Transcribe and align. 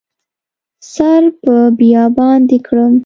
سر 0.93 1.23
په 1.41 1.55
بیابان 1.77 2.39
دې 2.49 2.57
کړم 2.67 2.93